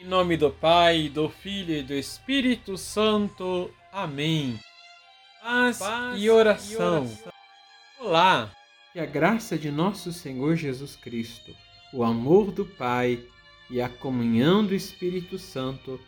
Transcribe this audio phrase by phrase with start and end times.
[0.00, 3.70] Em nome do Pai, do Filho e do Espírito Santo.
[3.92, 4.58] Amém.
[5.42, 7.02] Paz, Paz e, oração.
[7.04, 7.32] e oração.
[8.00, 8.50] Olá!
[8.94, 11.54] Que a graça de nosso Senhor Jesus Cristo,
[11.92, 13.22] o amor do Pai
[13.68, 16.00] e a comunhão do Espírito Santo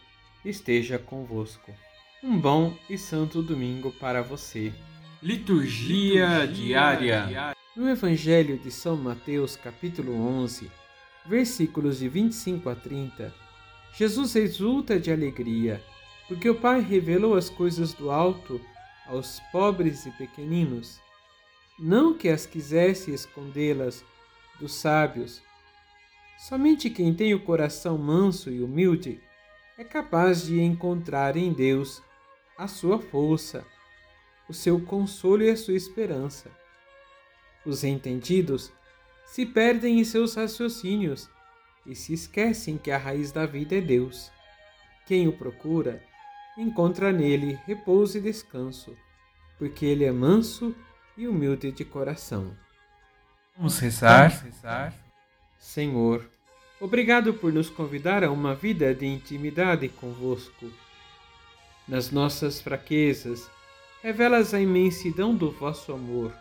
[0.42, 1.70] esteja convosco.
[2.24, 4.72] Um bom e santo domingo para você.
[5.22, 7.26] Liturgia, Liturgia diária.
[7.26, 7.56] diária.
[7.76, 10.70] No Evangelho de São Mateus, capítulo 11,
[11.26, 13.41] versículos de 25 a 30,
[13.94, 15.82] Jesus exulta de alegria,
[16.28, 18.60] porque o Pai revelou as coisas do alto
[19.06, 21.00] aos pobres e pequeninos
[21.78, 24.04] não que as quisesse escondê-las
[24.60, 25.42] dos sábios.
[26.38, 29.20] Somente quem tem o coração manso e humilde
[29.76, 32.02] é capaz de encontrar em Deus
[32.56, 33.66] a sua força,
[34.48, 36.50] o seu consolo e a sua esperança.
[37.64, 38.72] Os entendidos
[39.26, 41.28] se perdem em seus raciocínios
[41.86, 44.30] e se esquecem que a raiz da vida é Deus.
[45.06, 46.02] Quem o procura,
[46.56, 48.96] encontra nele repouso e descanso,
[49.58, 50.74] porque ele é manso
[51.16, 52.56] e humilde de coração.
[53.56, 54.30] Vamos rezar.
[54.30, 54.94] Vamos rezar.
[55.58, 56.28] Senhor,
[56.80, 60.70] obrigado por nos convidar a uma vida de intimidade convosco.
[61.86, 63.50] Nas nossas fraquezas,
[64.02, 66.32] revelas a imensidão do vosso amor.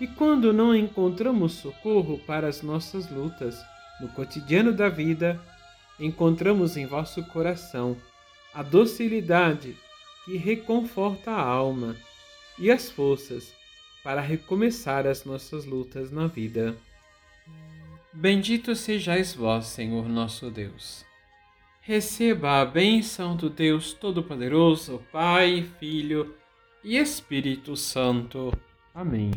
[0.00, 3.56] E quando não encontramos socorro para as nossas lutas,
[4.00, 5.40] no cotidiano da vida,
[5.98, 7.96] encontramos em vosso coração
[8.52, 9.76] a docilidade
[10.24, 11.96] que reconforta a alma
[12.58, 13.52] e as forças
[14.02, 16.76] para recomeçar as nossas lutas na vida.
[18.12, 21.04] Bendito sejais vós, Senhor nosso Deus.
[21.80, 26.34] Receba a bênção do Deus Todo-Poderoso, Pai, Filho
[26.82, 28.52] e Espírito Santo.
[28.94, 29.32] Amém.